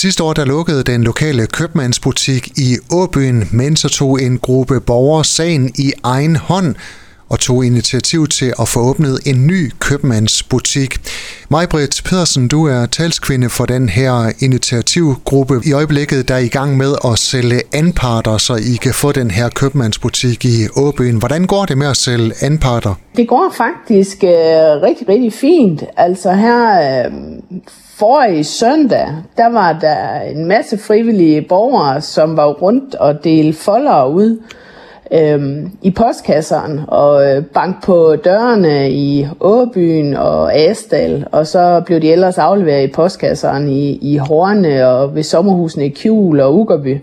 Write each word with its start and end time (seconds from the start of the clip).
Sidste 0.00 0.22
år 0.22 0.32
der 0.32 0.44
lukkede 0.44 0.82
den 0.82 1.04
lokale 1.04 1.46
købmandsbutik 1.46 2.58
i 2.58 2.78
Åbyen, 2.90 3.48
men 3.50 3.76
så 3.76 3.88
tog 3.88 4.22
en 4.22 4.38
gruppe 4.38 4.80
borgere 4.80 5.24
sagen 5.24 5.72
i 5.78 5.92
egen 6.02 6.36
hånd 6.36 6.74
og 7.28 7.38
tog 7.38 7.66
initiativ 7.66 8.26
til 8.26 8.52
at 8.60 8.68
få 8.68 8.80
åbnet 8.80 9.18
en 9.26 9.46
ny 9.46 9.72
købmandsbutik. 9.80 10.98
Majbrit 11.50 12.02
Pedersen, 12.04 12.48
du 12.48 12.66
er 12.66 12.86
talskvinde 12.86 13.48
for 13.48 13.64
den 13.66 13.88
her 13.88 14.32
initiativgruppe. 14.40 15.60
I 15.64 15.72
øjeblikket 15.72 16.28
der 16.28 16.34
er 16.34 16.38
I 16.38 16.48
gang 16.48 16.76
med 16.76 16.94
at 17.04 17.18
sælge 17.18 17.60
anparter, 17.74 18.38
så 18.38 18.54
I 18.54 18.76
kan 18.82 18.94
få 18.94 19.12
den 19.12 19.30
her 19.30 19.48
købmandsbutik 19.48 20.44
i 20.44 20.68
Åbyen. 20.76 21.16
Hvordan 21.16 21.46
går 21.46 21.64
det 21.64 21.78
med 21.78 21.86
at 21.86 21.96
sælge 21.96 22.32
anparter? 22.42 22.94
Det 23.16 23.28
går 23.28 23.54
faktisk 23.56 24.24
øh, 24.24 24.30
rigtig, 24.82 25.08
rigtig 25.08 25.32
fint. 25.32 25.84
Altså 25.96 26.32
her 26.32 26.60
øh, 27.04 27.12
forrige 27.98 28.44
søndag, 28.44 29.08
der 29.36 29.48
var 29.48 29.72
der 29.72 30.20
en 30.20 30.44
masse 30.48 30.78
frivillige 30.78 31.42
borgere, 31.48 32.00
som 32.00 32.36
var 32.36 32.46
rundt 32.46 32.94
og 32.94 33.24
delte 33.24 33.58
folder 33.58 34.04
ud 34.06 34.38
øh, 35.12 35.66
i 35.82 35.90
postkasserne 35.90 36.84
og 36.88 37.26
øh, 37.26 37.44
bank 37.44 37.84
på 37.84 38.16
dørene 38.24 38.90
i 38.90 39.26
Åbyen 39.40 40.14
og 40.14 40.54
Asdal, 40.54 41.26
og 41.32 41.46
så 41.46 41.82
blev 41.86 42.00
de 42.00 42.12
ellers 42.12 42.38
afleveret 42.38 42.88
i 42.88 42.92
postkasserne 42.92 43.72
i, 43.72 43.98
i 44.02 44.16
Horne 44.16 44.88
og 44.88 45.14
ved 45.14 45.22
sommerhusene 45.22 45.86
i 45.86 45.88
Kjul 45.88 46.40
og 46.40 46.54
Ugerby. 46.54 47.00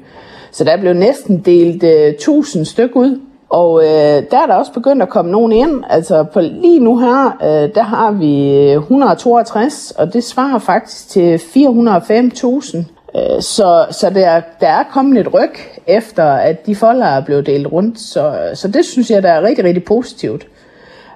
Så 0.52 0.64
der 0.64 0.78
blev 0.78 0.94
næsten 0.94 1.40
delt 1.40 1.84
øh, 1.84 2.08
1000 2.08 2.66
styk 2.66 2.96
ud. 2.96 3.20
Og 3.50 3.84
øh, 3.84 4.24
der 4.32 4.38
er 4.42 4.46
der 4.48 4.54
også 4.54 4.74
begyndt 4.74 5.02
at 5.02 5.10
komme 5.10 5.32
nogen 5.32 5.52
ind. 5.52 5.84
Altså 5.90 6.24
på, 6.24 6.42
lige 6.42 6.80
nu 6.80 6.98
her, 6.98 7.38
øh, 7.44 7.76
der 7.76 7.82
har 7.82 8.12
vi 8.12 8.58
øh, 8.58 8.78
162, 8.78 9.92
og 9.92 10.14
det 10.14 10.24
svarer 10.24 10.60
faktisk 10.60 11.10
til 11.10 11.38
405.000 11.38 12.95
Øh, 13.16 13.42
så, 13.42 13.86
så 13.92 14.10
der, 14.10 14.42
der 14.60 14.68
er 14.68 14.84
kommet 14.94 15.20
et 15.20 15.34
ryg 15.34 15.56
efter, 15.88 16.24
at 16.24 16.66
de 16.66 16.76
folder 16.76 17.06
er 17.06 17.26
blevet 17.26 17.46
delt 17.46 17.68
rundt. 17.68 18.00
Så, 18.00 18.50
så 18.54 18.68
det 18.68 18.86
synes 18.86 19.10
jeg, 19.10 19.24
der 19.24 19.32
er 19.32 19.42
rigtig, 19.42 19.66
rigtig 19.66 19.84
positivt. 19.84 20.48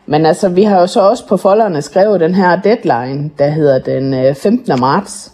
Men 0.05 0.25
altså, 0.25 0.49
vi 0.49 0.63
har 0.63 0.79
jo 0.79 0.87
så 0.87 1.01
også 1.01 1.27
på 1.27 1.37
folderne 1.37 1.81
skrevet 1.81 2.19
den 2.19 2.35
her 2.35 2.61
deadline, 2.61 3.29
der 3.39 3.49
hedder 3.49 3.79
den 3.79 4.13
øh, 4.13 4.35
15. 4.35 4.79
Marts. 4.79 5.31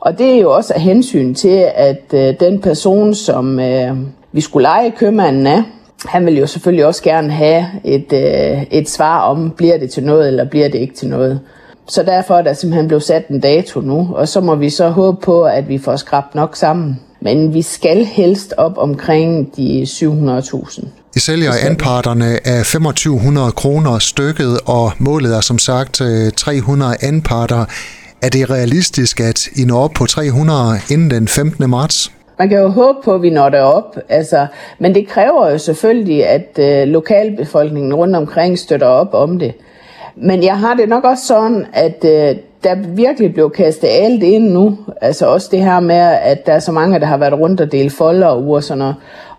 Og 0.00 0.18
det 0.18 0.34
er 0.34 0.40
jo 0.40 0.54
også 0.54 0.74
af 0.74 0.80
hensyn 0.80 1.34
til, 1.34 1.66
at 1.74 2.04
øh, 2.14 2.34
den 2.40 2.60
person, 2.60 3.14
som 3.14 3.60
øh, 3.60 3.96
vi 4.32 4.40
skulle 4.40 4.62
lege 4.62 4.90
købmanden 4.90 5.46
af, 5.46 5.62
han 6.04 6.26
vil 6.26 6.38
jo 6.38 6.46
selvfølgelig 6.46 6.86
også 6.86 7.02
gerne 7.02 7.30
have 7.32 7.66
et, 7.84 8.12
øh, 8.12 8.62
et 8.70 8.88
svar 8.88 9.20
om, 9.20 9.50
bliver 9.50 9.78
det 9.78 9.90
til 9.90 10.04
noget, 10.04 10.26
eller 10.26 10.44
bliver 10.44 10.68
det 10.68 10.78
ikke 10.78 10.94
til 10.94 11.08
noget. 11.08 11.40
Så 11.88 12.02
derfor 12.02 12.34
er 12.34 12.42
der 12.42 12.52
simpelthen 12.52 12.88
blevet 12.88 13.02
sat 13.02 13.28
en 13.28 13.40
dato 13.40 13.80
nu, 13.80 14.08
og 14.14 14.28
så 14.28 14.40
må 14.40 14.54
vi 14.54 14.70
så 14.70 14.88
håbe 14.88 15.20
på, 15.20 15.44
at 15.44 15.68
vi 15.68 15.78
får 15.78 15.96
skrabt 15.96 16.34
nok 16.34 16.56
sammen. 16.56 17.00
Men 17.20 17.54
vi 17.54 17.62
skal 17.62 18.04
helst 18.04 18.54
op 18.56 18.78
omkring 18.78 19.56
de 19.56 19.82
700.000. 19.82 20.86
I 21.16 21.18
sælger 21.18 21.52
anparterne 21.66 22.46
af 22.46 22.64
2500 22.64 23.52
kroner 23.52 23.98
stykket, 23.98 24.60
og 24.66 24.92
målet 24.98 25.36
er 25.36 25.40
som 25.40 25.58
sagt 25.58 26.02
300 26.36 26.92
øh, 26.92 27.08
anparter. 27.08 27.64
Er 28.22 28.28
det 28.28 28.50
realistisk, 28.50 29.20
at 29.20 29.48
I 29.56 29.64
når 29.64 29.80
op 29.80 29.90
på 29.90 30.06
300 30.06 30.80
inden 30.90 31.10
den 31.10 31.28
15. 31.28 31.70
marts? 31.70 32.12
Man 32.38 32.48
kan 32.48 32.58
jo 32.58 32.68
håbe 32.68 32.98
på, 33.04 33.14
at 33.14 33.22
vi 33.22 33.30
når 33.30 33.60
op, 33.60 33.96
altså, 34.08 34.46
men 34.78 34.94
det 34.94 35.08
kræver 35.08 35.50
jo 35.50 35.58
selvfølgelig, 35.58 36.26
at 36.26 36.58
øh, 36.58 36.88
lokalbefolkningen 36.88 37.94
rundt 37.94 38.16
omkring 38.16 38.58
støtter 38.58 38.86
op 38.86 39.14
om 39.14 39.38
det. 39.38 39.54
Men 40.16 40.42
jeg 40.42 40.58
har 40.58 40.74
det 40.74 40.88
nok 40.88 41.04
også 41.04 41.26
sådan, 41.26 41.66
at 41.72 42.04
øh, 42.04 42.36
der 42.64 42.74
virkelig 42.88 43.34
blev 43.34 43.50
kastet 43.50 43.88
alt 43.88 44.22
ind 44.22 44.50
nu. 44.50 44.78
Altså 45.00 45.26
også 45.26 45.48
det 45.50 45.60
her 45.60 45.80
med, 45.80 45.96
at 46.22 46.46
der 46.46 46.52
er 46.52 46.58
så 46.58 46.72
mange, 46.72 47.00
der 47.00 47.06
har 47.06 47.16
været 47.16 47.40
rundt 47.40 47.60
og 47.60 47.72
dele 47.72 47.90
folder 47.90 48.26
og 48.26 48.42
uger 48.42 48.56
og 48.56 48.64
sådan 48.64 48.78
noget. 48.78 48.94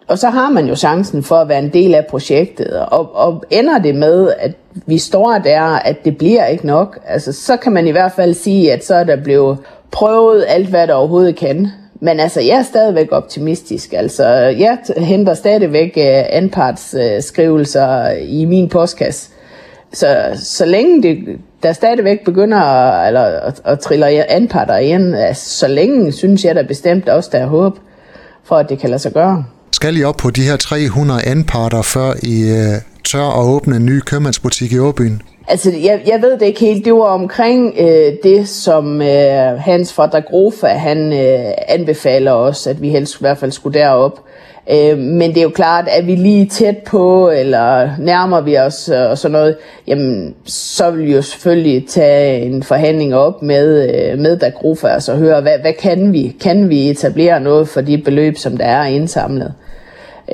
Og 0.07 0.17
så 0.17 0.29
har 0.29 0.49
man 0.49 0.67
jo 0.67 0.75
chancen 0.75 1.23
for 1.23 1.35
at 1.35 1.49
være 1.49 1.59
en 1.59 1.69
del 1.69 1.95
af 1.95 2.05
projektet. 2.09 2.79
Og, 2.79 3.15
og 3.15 3.43
ender 3.49 3.77
det 3.77 3.95
med, 3.95 4.33
at 4.39 4.51
vi 4.85 4.97
står 4.97 5.37
der, 5.43 5.61
at 5.61 6.05
det 6.05 6.17
bliver 6.17 6.45
ikke 6.45 6.67
nok, 6.67 6.99
altså, 7.07 7.31
så 7.31 7.57
kan 7.57 7.71
man 7.71 7.87
i 7.87 7.91
hvert 7.91 8.11
fald 8.11 8.33
sige, 8.33 8.73
at 8.73 8.85
så 8.85 8.95
er 8.95 9.03
der 9.03 9.23
blevet 9.23 9.57
prøvet 9.91 10.45
alt, 10.47 10.67
hvad 10.67 10.87
der 10.87 10.93
overhovedet 10.93 11.35
kan. 11.35 11.67
Men 11.99 12.19
altså, 12.19 12.41
jeg 12.41 12.57
er 12.57 12.63
stadigvæk 12.63 13.07
optimistisk. 13.11 13.93
Altså, 13.93 14.25
jeg 14.33 14.77
henter 14.97 15.33
stadigvæk 15.33 15.93
øh, 15.97 16.03
uh, 16.03 16.23
anpartsskrivelser 16.29 18.01
uh, 18.01 18.11
øh, 18.11 18.41
i 18.41 18.45
min 18.45 18.69
postkasse. 18.69 19.29
Så, 19.93 20.31
så 20.35 20.65
længe 20.65 21.03
det, 21.03 21.39
der 21.63 21.73
stadigvæk 21.73 22.25
begynder 22.25 22.57
at, 22.57 23.07
eller, 23.07 23.21
at, 23.21 23.61
at 23.65 23.79
trille 23.79 24.31
anparter 24.31 24.77
igen, 24.77 25.13
altså, 25.13 25.49
så 25.49 25.67
længe 25.67 26.11
synes 26.11 26.45
jeg 26.45 26.55
da 26.55 26.61
bestemt 26.61 27.09
også, 27.09 27.29
der 27.33 27.39
er 27.39 27.47
håb 27.47 27.79
for, 28.43 28.55
at 28.57 28.69
det 28.69 28.79
kan 28.79 28.89
lade 28.89 29.01
sig 29.01 29.13
gøre. 29.13 29.45
Skal 29.71 29.97
I 29.97 30.03
op 30.03 30.17
på 30.17 30.29
de 30.29 30.41
her 30.41 30.55
300 30.55 31.23
anparter, 31.25 31.81
før 31.81 32.13
I 32.23 32.41
øh, 32.41 32.81
tør 33.03 33.39
at 33.39 33.45
åbne 33.45 33.75
en 33.75 33.85
ny 33.85 33.99
købmandsbutik 33.99 34.73
i 34.73 34.79
Åbyen? 34.79 35.21
Altså, 35.51 35.71
jeg, 35.83 36.01
jeg 36.07 36.21
ved 36.21 36.31
det 36.31 36.45
ikke 36.45 36.59
helt. 36.59 36.85
Det 36.85 36.93
var 36.93 36.99
omkring 36.99 37.75
øh, 37.79 38.13
det, 38.23 38.47
som 38.47 39.01
øh, 39.01 39.59
Hans 39.59 39.93
fra 39.93 40.07
Dagrofa, 40.07 40.67
han 40.67 41.13
øh, 41.13 41.51
anbefaler 41.67 42.31
os, 42.31 42.67
at 42.67 42.81
vi 42.81 42.89
helst 42.89 43.15
i 43.15 43.17
hvert 43.19 43.37
fald 43.37 43.51
skulle 43.51 43.79
derop. 43.79 44.19
Øh, 44.71 44.97
men 44.97 45.29
det 45.29 45.37
er 45.37 45.41
jo 45.41 45.49
klart, 45.49 45.87
at 45.87 46.07
vi 46.07 46.15
lige 46.15 46.45
tæt 46.45 46.77
på, 46.77 47.29
eller 47.29 47.89
nærmer 47.99 48.41
vi 48.41 48.57
os 48.57 48.89
øh, 48.89 49.09
og 49.09 49.17
sådan 49.17 49.31
noget, 49.31 49.57
jamen, 49.87 50.35
så 50.45 50.91
vil 50.91 51.05
vi 51.05 51.13
jo 51.13 51.21
selvfølgelig 51.21 51.87
tage 51.87 52.41
en 52.41 52.63
forhandling 52.63 53.15
op 53.15 53.41
med, 53.41 53.95
øh, 53.95 54.19
med 54.19 54.37
Dagrofa, 54.37 54.87
og 54.87 55.01
så 55.01 55.15
høre, 55.15 55.41
hvad, 55.41 55.59
hvad 55.61 55.73
kan 55.73 56.13
vi? 56.13 56.35
Kan 56.41 56.69
vi 56.69 56.89
etablere 56.89 57.39
noget 57.39 57.67
for 57.67 57.81
de 57.81 57.97
beløb, 57.97 58.37
som 58.37 58.57
der 58.57 58.65
er 58.65 58.85
indsamlet? 58.85 59.53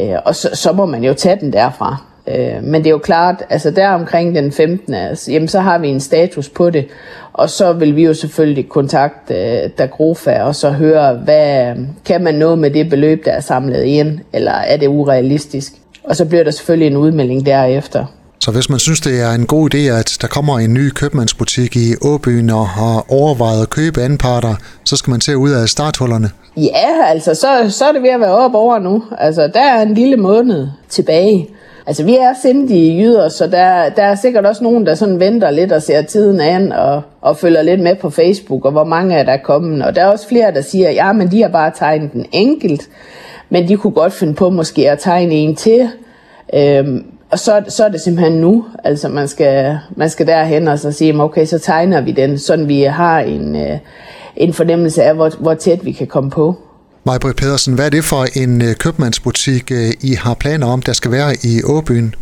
Øh, 0.01 0.15
og 0.25 0.35
så, 0.35 0.49
så 0.53 0.73
må 0.73 0.85
man 0.85 1.03
jo 1.03 1.13
tage 1.13 1.39
den 1.39 1.53
derfra. 1.53 2.06
Øh, 2.27 2.63
men 2.63 2.81
det 2.81 2.87
er 2.87 2.91
jo 2.91 2.97
klart, 2.97 3.43
altså 3.49 3.71
der 3.71 3.89
omkring 3.89 4.35
den 4.35 4.51
15. 4.51 4.93
Altså, 4.93 5.31
jamen 5.31 5.47
så 5.47 5.59
har 5.59 5.77
vi 5.77 5.87
en 5.87 5.99
status 5.99 6.49
på 6.49 6.69
det, 6.69 6.87
og 7.33 7.49
så 7.49 7.73
vil 7.73 7.95
vi 7.95 8.03
jo 8.03 8.13
selvfølgelig 8.13 8.69
kontakte 8.69 9.33
øh, 9.33 9.69
Dagrofa 9.77 10.41
og 10.41 10.55
så 10.55 10.71
høre, 10.71 11.13
hvad 11.13 11.75
kan 12.05 12.23
man 12.23 12.35
nå 12.35 12.55
med 12.55 12.71
det 12.71 12.89
beløb, 12.89 13.25
der 13.25 13.31
er 13.31 13.39
samlet 13.39 13.83
ind, 13.83 14.19
eller 14.33 14.51
er 14.51 14.77
det 14.77 14.87
urealistisk? 14.87 15.73
Og 16.03 16.15
så 16.15 16.25
bliver 16.25 16.43
der 16.43 16.51
selvfølgelig 16.51 16.87
en 16.87 16.97
udmelding 16.97 17.45
derefter. 17.45 18.05
Så 18.39 18.51
hvis 18.51 18.69
man 18.69 18.79
synes, 18.79 19.01
det 19.01 19.21
er 19.21 19.31
en 19.31 19.45
god 19.45 19.73
idé, 19.75 19.77
at 19.77 20.17
der 20.21 20.27
kommer 20.27 20.59
en 20.59 20.73
ny 20.73 20.89
købmandsbutik 20.89 21.75
i 21.75 21.95
Åbyen 22.01 22.49
og 22.49 22.67
har 22.67 23.05
overvejet 23.11 23.61
at 23.61 23.69
købe 23.69 24.01
anparter, 24.01 24.55
så 24.83 24.95
skal 24.95 25.11
man 25.11 25.19
til 25.19 25.37
ud 25.37 25.51
af 25.51 25.69
starthullerne? 25.69 26.29
Ja, 26.57 27.05
altså 27.05 27.35
så, 27.35 27.47
så 27.69 27.85
er 27.85 27.91
det 27.91 28.01
ved 28.01 28.09
at 28.09 28.19
være 28.19 28.31
op 28.31 28.55
over 28.55 28.79
nu. 28.79 29.03
Altså 29.17 29.51
der 29.53 29.59
er 29.59 29.81
en 29.81 29.93
lille 29.93 30.17
måned 30.17 30.67
tilbage. 30.89 31.49
Altså, 31.87 32.03
vi 32.03 32.15
er 32.15 32.33
sindige 32.41 33.03
jyder, 33.03 33.29
så 33.29 33.47
der, 33.47 33.89
der 33.89 34.03
er 34.03 34.15
sikkert 34.15 34.45
også 34.45 34.63
nogen, 34.63 34.85
der 34.85 34.95
sådan 34.95 35.19
venter 35.19 35.51
lidt 35.51 35.71
og 35.71 35.81
ser 35.81 36.01
tiden 36.01 36.39
an 36.39 36.71
og, 36.71 37.01
og 37.21 37.37
følger 37.37 37.61
lidt 37.61 37.81
med 37.81 37.95
på 37.95 38.09
Facebook, 38.09 38.65
og 38.65 38.71
hvor 38.71 38.83
mange 38.83 39.15
er 39.15 39.23
der 39.23 39.37
kommet. 39.37 39.85
Og 39.85 39.95
der 39.95 40.01
er 40.01 40.07
også 40.07 40.27
flere, 40.27 40.53
der 40.53 40.61
siger, 40.61 40.91
ja, 40.91 41.13
men 41.13 41.31
de 41.31 41.41
har 41.41 41.49
bare 41.49 41.71
tegnet 41.75 42.13
den 42.13 42.25
enkelt, 42.31 42.89
men 43.49 43.67
de 43.67 43.77
kunne 43.77 43.93
godt 43.93 44.13
finde 44.13 44.33
på 44.33 44.49
måske 44.49 44.91
at 44.91 44.99
tegne 44.99 45.33
en 45.33 45.55
til. 45.55 45.89
Øhm, 46.53 47.05
og 47.31 47.39
så, 47.39 47.63
så 47.67 47.85
er 47.85 47.89
det 47.89 48.01
simpelthen 48.01 48.41
nu, 48.41 48.65
altså 48.83 49.09
man 49.09 49.27
skal, 49.27 49.79
man 49.95 50.09
skal 50.09 50.27
derhen 50.27 50.67
og 50.67 50.79
så 50.79 50.91
sige, 50.91 51.21
okay, 51.21 51.45
så 51.45 51.59
tegner 51.59 52.01
vi 52.01 52.11
den, 52.11 52.37
sådan 52.37 52.67
vi 52.67 52.81
har 52.81 53.19
en, 53.19 53.55
øh, 53.55 53.77
en 54.35 54.53
fornemmelse 54.53 55.03
af, 55.03 55.15
hvor, 55.15 55.31
hvor 55.39 55.53
tæt 55.53 55.85
vi 55.85 55.91
kan 55.91 56.07
komme 56.07 56.29
på. 56.29 56.55
Majbrit 57.07 57.35
Pedersen, 57.35 57.73
hvad 57.73 57.85
er 57.85 57.89
det 57.89 58.03
for 58.03 58.25
en 58.41 58.61
øh, 58.61 58.75
købmandsbutik, 58.75 59.71
øh, 59.71 59.91
I 60.01 60.13
har 60.13 60.33
planer 60.33 60.67
om, 60.67 60.81
der 60.81 60.93
skal 60.93 61.11
være 61.11 61.33
i 61.43 61.63
Åbyen? 61.63 62.15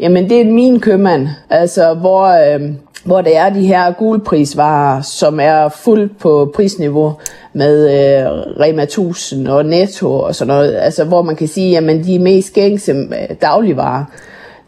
Jamen, 0.00 0.30
det 0.30 0.40
er 0.40 0.44
min 0.44 0.80
købmand, 0.80 1.28
altså 1.50 1.94
hvor, 1.94 2.24
øh, 2.26 2.60
hvor 3.04 3.20
det 3.20 3.36
er 3.36 3.50
de 3.50 3.66
her 3.66 3.92
gulprisvarer, 3.92 5.02
som 5.02 5.40
er 5.40 5.68
fuldt 5.68 6.18
på 6.18 6.52
prisniveau 6.56 7.14
med 7.52 7.76
øh, 7.88 8.26
Rema 8.60 8.82
1000 8.82 9.48
og 9.48 9.64
Netto 9.64 10.20
og 10.20 10.34
sådan 10.34 10.54
noget. 10.54 10.76
Altså, 10.76 11.04
hvor 11.04 11.22
man 11.22 11.36
kan 11.36 11.48
sige, 11.48 11.78
at 11.78 12.04
de 12.06 12.18
mest 12.18 12.52
gængse 12.52 12.92
øh, 12.92 13.36
dagligvarer, 13.42 14.04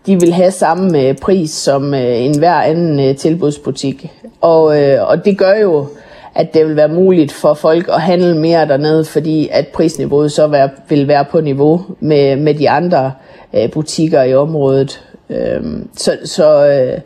de 0.07 0.21
vil 0.21 0.33
have 0.33 0.51
samme 0.51 1.15
pris 1.15 1.51
som 1.51 1.95
øh, 1.95 2.25
en 2.25 2.39
hver 2.39 2.55
anden 2.55 3.01
øh, 3.01 3.17
tilbudsbutik. 3.17 4.11
Og, 4.41 4.83
øh, 4.83 5.09
og 5.09 5.25
det 5.25 5.39
gør 5.39 5.55
jo, 5.55 5.87
at 6.35 6.55
det 6.55 6.67
vil 6.67 6.77
være 6.77 6.89
muligt 6.89 7.33
for 7.33 7.55
folk 7.55 7.89
at 7.89 8.01
handle 8.01 8.39
mere 8.39 8.69
dernede, 8.69 9.05
fordi 9.05 9.49
at 9.53 9.69
prisniveauet 9.69 10.33
så 10.33 10.47
være, 10.47 10.69
vil 10.89 11.09
være 11.09 11.25
på 11.25 11.41
niveau 11.41 11.83
med, 12.01 12.37
med 12.37 12.55
de 12.55 12.71
andre 12.71 13.13
øh, 13.55 13.71
butikker 13.71 14.23
i 14.23 14.35
området. 14.35 15.05
Øh, 15.31 15.63
så 15.97 16.19
så, 16.25 16.69
øh, 16.69 17.01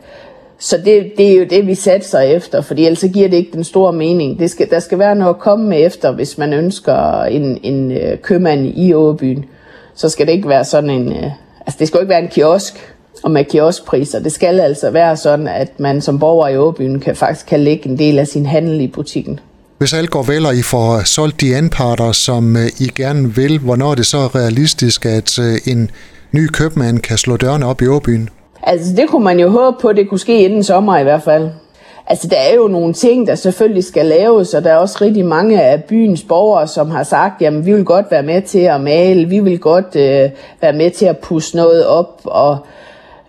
så 0.59 0.77
det, 0.77 1.11
det 1.17 1.31
er 1.31 1.37
jo 1.39 1.45
det, 1.49 1.67
vi 1.67 1.75
satser 1.75 2.19
efter, 2.19 2.61
fordi 2.61 2.85
ellers 2.85 2.99
så 2.99 3.07
giver 3.07 3.29
det 3.29 3.37
ikke 3.37 3.51
den 3.53 3.63
store 3.63 3.93
mening. 3.93 4.39
Det 4.39 4.49
skal, 4.49 4.69
der 4.69 4.79
skal 4.79 4.99
være 4.99 5.15
noget 5.15 5.33
at 5.33 5.39
komme 5.39 5.69
med 5.69 5.85
efter, 5.85 6.11
hvis 6.11 6.37
man 6.37 6.53
ønsker 6.53 7.23
en, 7.23 7.59
en 7.63 7.91
øh, 7.91 8.17
købmand 8.17 8.65
i 8.65 8.93
Åbyen. 8.93 9.45
Så 9.95 10.09
skal 10.09 10.27
det 10.27 10.33
ikke 10.33 10.49
være 10.49 10.65
sådan 10.65 10.89
en... 10.89 11.11
Øh, 11.11 11.31
altså 11.65 11.79
det 11.79 11.87
skal 11.87 11.97
jo 11.97 12.01
ikke 12.01 12.09
være 12.09 12.21
en 12.21 12.27
kiosk, 12.27 12.96
og 13.23 13.31
med 13.31 13.45
kioskpriser. 13.45 14.19
Det 14.19 14.31
skal 14.31 14.59
altså 14.59 14.89
være 14.89 15.17
sådan, 15.17 15.47
at 15.47 15.79
man 15.79 16.01
som 16.01 16.19
borger 16.19 16.47
i 16.47 16.57
Åbyen 16.57 16.99
kan 16.99 17.15
faktisk 17.15 17.45
kan 17.45 17.59
lægge 17.59 17.89
en 17.89 17.99
del 17.99 18.19
af 18.19 18.27
sin 18.27 18.45
handel 18.45 18.81
i 18.81 18.87
butikken. 18.87 19.39
Hvis 19.77 19.93
alt 19.93 20.09
går 20.09 20.23
vel, 20.23 20.45
og 20.45 20.55
I 20.55 20.61
får 20.61 21.01
solgt 21.05 21.41
de 21.41 21.55
anparter, 21.55 22.11
som 22.11 22.55
øh, 22.55 22.67
I 22.79 22.91
gerne 22.95 23.35
vil, 23.35 23.59
hvornår 23.59 23.91
er 23.91 23.95
det 23.95 24.05
så 24.05 24.17
realistisk, 24.17 25.05
at 25.05 25.39
øh, 25.39 25.73
en 25.73 25.91
ny 26.31 26.47
købmand 26.47 26.99
kan 26.99 27.17
slå 27.17 27.37
dørene 27.37 27.65
op 27.65 27.81
i 27.81 27.87
Åbyen? 27.87 28.29
Altså, 28.63 28.95
det 28.95 29.09
kunne 29.09 29.23
man 29.23 29.39
jo 29.39 29.49
håbe 29.49 29.77
på, 29.81 29.93
det 29.93 30.09
kunne 30.09 30.19
ske 30.19 30.39
inden 30.43 30.63
sommer 30.63 30.97
i 30.97 31.03
hvert 31.03 31.23
fald. 31.23 31.49
Altså, 32.07 32.27
der 32.27 32.37
er 32.37 32.55
jo 32.55 32.67
nogle 32.67 32.93
ting, 32.93 33.27
der 33.27 33.35
selvfølgelig 33.35 33.83
skal 33.83 34.05
laves, 34.05 34.53
og 34.53 34.63
der 34.63 34.71
er 34.71 34.77
også 34.77 34.97
rigtig 35.01 35.25
mange 35.25 35.61
af 35.61 35.83
byens 35.83 36.23
borgere, 36.23 36.67
som 36.67 36.91
har 36.91 37.03
sagt, 37.03 37.41
jamen, 37.41 37.65
vi 37.65 37.73
vil 37.73 37.85
godt 37.85 38.05
være 38.11 38.23
med 38.23 38.41
til 38.41 38.59
at 38.59 38.81
male, 38.81 39.29
vi 39.29 39.39
vil 39.39 39.59
godt 39.59 39.95
øh, 39.95 40.29
være 40.61 40.73
med 40.73 40.91
til 40.91 41.05
at 41.05 41.17
pusse 41.17 41.55
noget 41.55 41.85
op, 41.85 42.21
og 42.23 42.57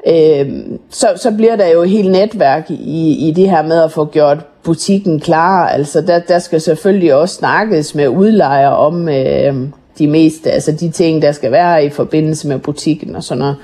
øh, 0.09 0.53
så, 0.91 1.09
så 1.17 1.31
bliver 1.37 1.57
der 1.57 1.67
jo 1.69 1.83
et 1.83 1.91
helt 1.91 2.11
netværk 2.11 2.71
i, 2.71 3.29
i 3.29 3.33
det 3.37 3.51
her 3.51 3.63
med 3.63 3.83
at 3.83 3.93
få 3.93 4.05
gjort 4.05 4.39
butikken 4.63 5.21
klar. 5.21 5.69
Altså, 5.69 6.01
der, 6.01 6.19
der 6.19 6.39
skal 6.39 6.61
selvfølgelig 6.61 7.15
også 7.15 7.35
snakkes 7.35 7.95
med 7.95 8.09
udlejer 8.09 8.69
om 8.69 9.09
øh, 9.09 9.55
de 9.99 10.07
meste, 10.07 10.51
altså 10.51 10.73
de 10.73 10.91
ting, 10.91 11.23
der 11.23 11.33
skal 11.33 11.53
være 11.53 11.85
i 11.85 11.89
forbindelse 11.89 12.49
med 12.49 12.59
butikken 12.59 13.17
og 13.17 13.23
sådan 13.23 13.39
noget. 13.39 13.57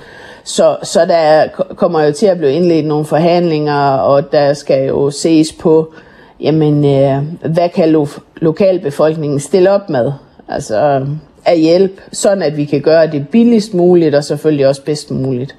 Så, 0.45 0.77
så 0.83 1.05
der 1.05 1.47
kommer 1.77 2.03
jo 2.03 2.13
til 2.13 2.27
at 2.27 2.39
blive 2.39 2.53
indledt 2.53 2.87
nogle 2.87 3.05
forhandlinger, 3.05 3.91
og 3.91 4.33
der 4.33 4.53
skal 4.53 4.89
jo 4.89 5.11
ses 5.11 5.53
på, 5.53 5.93
jamen, 6.41 6.85
øh, 6.85 7.23
hvad 7.53 7.69
kan 7.69 7.89
lo- 7.89 8.21
lokalbefolkningen 8.37 9.41
stille 9.41 9.71
op 9.71 9.91
med? 9.91 10.13
Altså 10.49 11.07
af 11.45 11.59
hjælp, 11.59 12.01
sådan 12.13 12.43
at 12.43 12.57
vi 12.57 12.65
kan 12.65 12.81
gøre 12.81 13.07
det 13.07 13.29
billigst 13.29 13.75
muligt, 13.75 14.15
og 14.15 14.25
selvfølgelig 14.25 14.67
også 14.67 14.83
bedst 14.83 15.11
muligt. 15.11 15.57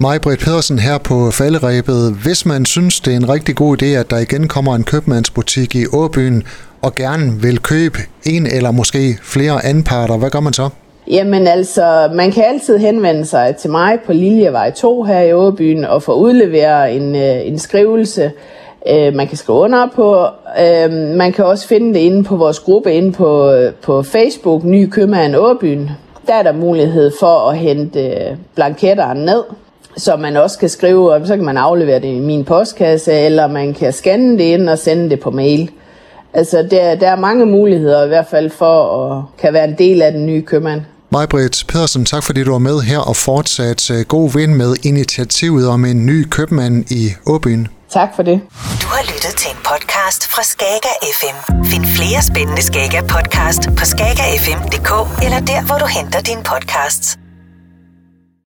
Majbrit 0.00 0.38
Pedersen 0.38 0.78
her 0.78 0.98
på 0.98 1.30
falderæbet. 1.30 2.14
Hvis 2.22 2.46
man 2.46 2.66
synes, 2.66 3.00
det 3.00 3.12
er 3.12 3.16
en 3.16 3.28
rigtig 3.28 3.56
god 3.56 3.82
idé, 3.82 3.86
at 3.86 4.10
der 4.10 4.18
igen 4.18 4.48
kommer 4.48 4.74
en 4.74 4.84
købmandsbutik 4.84 5.74
i 5.74 5.84
Åbyen, 5.92 6.42
og 6.82 6.94
gerne 6.94 7.32
vil 7.42 7.58
købe 7.58 7.98
en 8.26 8.46
eller 8.46 8.70
måske 8.70 9.18
flere 9.22 9.64
anparter, 9.64 10.16
hvad 10.16 10.30
gør 10.30 10.40
man 10.40 10.52
så? 10.52 10.68
Jamen 11.10 11.46
altså, 11.46 12.10
man 12.14 12.32
kan 12.32 12.44
altid 12.44 12.78
henvende 12.78 13.26
sig 13.26 13.56
til 13.56 13.70
mig 13.70 13.98
på 14.06 14.12
Liljevej 14.12 14.70
2 14.70 15.02
her 15.02 15.20
i 15.20 15.32
Åbyen 15.32 15.84
og 15.84 16.02
få 16.02 16.14
udleveret 16.14 16.96
en, 16.96 17.16
øh, 17.16 17.46
en 17.46 17.58
skrivelse. 17.58 18.32
Øh, 18.90 19.14
man 19.14 19.26
kan 19.28 19.36
skrive 19.36 19.58
under 19.58 19.88
på. 19.94 20.26
Øh, 20.60 20.92
man 20.92 21.32
kan 21.32 21.44
også 21.44 21.68
finde 21.68 21.94
det 21.94 22.00
inde 22.00 22.24
på 22.24 22.36
vores 22.36 22.58
gruppe 22.58 22.92
inde 22.92 23.12
på, 23.12 23.52
øh, 23.52 23.72
på 23.72 24.02
Facebook, 24.02 24.64
Ny 24.64 24.88
Købmand 24.90 25.36
Åbyen. 25.36 25.90
Der 26.26 26.34
er 26.34 26.42
der 26.42 26.52
mulighed 26.52 27.10
for 27.20 27.50
at 27.50 27.58
hente 27.58 28.00
øh, 28.00 28.36
blanketterne 28.54 29.24
ned, 29.24 29.42
så 29.98 30.16
man 30.16 30.36
også 30.36 30.58
kan 30.58 30.68
skrive, 30.68 31.12
og 31.12 31.26
så 31.26 31.36
kan 31.36 31.44
man 31.44 31.56
aflevere 31.56 32.00
det 32.00 32.14
i 32.14 32.18
min 32.18 32.44
postkasse, 32.44 33.12
eller 33.12 33.46
man 33.46 33.74
kan 33.74 33.92
scanne 33.92 34.38
det 34.38 34.44
ind 34.44 34.68
og 34.68 34.78
sende 34.78 35.10
det 35.10 35.20
på 35.20 35.30
mail. 35.30 35.70
Altså, 36.34 36.68
der, 36.70 36.94
der 36.94 37.08
er 37.08 37.16
mange 37.16 37.46
muligheder 37.46 38.04
i 38.04 38.08
hvert 38.08 38.26
fald 38.30 38.50
for 38.50 39.06
at 39.06 39.24
kan 39.38 39.52
være 39.52 39.64
en 39.64 39.78
del 39.78 40.02
af 40.02 40.12
den 40.12 40.26
nye 40.26 40.42
købmand. 40.42 40.80
Majbrit 41.10 41.64
Pedersen, 41.68 42.04
tak 42.04 42.22
fordi 42.22 42.44
du 42.44 42.50
var 42.50 42.58
med 42.58 42.80
her 42.80 42.98
og 42.98 43.16
fortsat 43.16 43.90
øh, 43.90 44.04
god 44.08 44.32
vind 44.32 44.54
med 44.54 44.76
initiativet 44.84 45.68
om 45.68 45.84
en 45.84 46.06
ny 46.06 46.28
købmand 46.30 46.90
i 46.90 47.08
Åbyen. 47.26 47.68
Tak 47.90 48.08
for 48.16 48.22
det. 48.22 48.40
Du 48.82 48.86
har 48.86 49.02
lyttet 49.12 49.34
til 49.36 49.50
en 49.50 49.60
podcast 49.70 50.26
fra 50.32 50.42
Skager 50.42 50.96
FM. 51.18 51.64
Find 51.64 51.84
flere 51.86 52.22
spændende 52.22 52.62
Skager 52.62 53.02
podcast 53.02 53.62
på 53.78 53.84
skagerfm.dk 53.84 54.90
eller 55.24 55.40
der, 55.40 55.66
hvor 55.66 55.78
du 55.78 55.86
henter 55.86 56.20
dine 56.20 56.42
podcasts. 56.42 57.27